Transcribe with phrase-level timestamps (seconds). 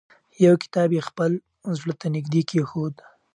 [0.45, 1.31] یو کتاب یې خپل
[1.79, 2.95] زړه ته نږدې کېښود.